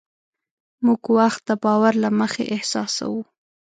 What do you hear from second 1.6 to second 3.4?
باور له مخې احساسوو.